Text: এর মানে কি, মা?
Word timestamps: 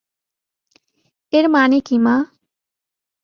এর 1.33 1.45
মানে 1.49 1.77
কি, 1.85 1.95
মা? 1.97 2.15